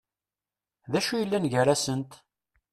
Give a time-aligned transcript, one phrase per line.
[0.91, 2.11] D acu yellan gar-asent?